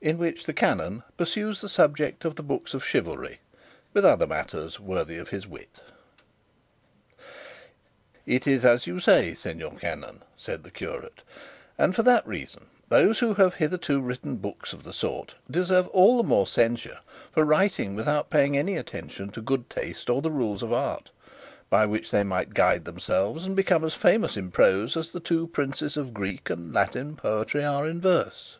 IN 0.00 0.18
WHICH 0.18 0.44
THE 0.46 0.52
CANON 0.52 1.02
PURSUES 1.16 1.60
THE 1.60 1.68
SUBJECT 1.68 2.24
OF 2.24 2.36
THE 2.36 2.42
BOOKS 2.42 2.72
OF 2.74 2.84
CHIVALRY, 2.84 3.38
WITH 3.94 4.04
OTHER 4.04 4.26
MATTERS 4.26 4.78
WORTHY 4.78 5.18
OF 5.18 5.28
HIS 5.28 5.46
WIT 5.46 5.80
"It 8.24 8.46
is 8.46 8.64
as 8.64 8.86
you 8.86 9.00
say, 9.00 9.32
señor 9.36 9.80
canon," 9.80 10.22
said 10.36 10.62
the 10.62 10.70
curate; 10.70 11.22
"and 11.76 11.94
for 11.96 12.04
that 12.04 12.26
reason 12.26 12.66
those 12.88 13.18
who 13.18 13.34
have 13.34 13.54
hitherto 13.56 14.00
written 14.00 14.36
books 14.36 14.72
of 14.72 14.84
the 14.84 14.92
sort 14.92 15.34
deserve 15.50 15.86
all 15.88 16.16
the 16.16 16.28
more 16.28 16.46
censure 16.46 16.98
for 17.32 17.44
writing 17.44 17.94
without 17.96 18.30
paying 18.30 18.56
any 18.56 18.76
attention 18.76 19.30
to 19.30 19.40
good 19.40 19.68
taste 19.68 20.08
or 20.10 20.22
the 20.22 20.30
rules 20.30 20.62
of 20.62 20.72
art, 20.72 21.10
by 21.70 21.84
which 21.86 22.12
they 22.12 22.24
might 22.24 22.54
guide 22.54 22.84
themselves 22.84 23.44
and 23.44 23.54
become 23.56 23.84
as 23.84 23.94
famous 23.94 24.36
in 24.36 24.50
prose 24.52 24.96
as 24.96 25.10
the 25.12 25.20
two 25.20 25.46
princes 25.48 25.96
of 25.96 26.14
Greek 26.14 26.50
and 26.50 26.72
Latin 26.72 27.16
poetry 27.16 27.64
are 27.64 27.86
in 27.88 28.00
verse." 28.00 28.58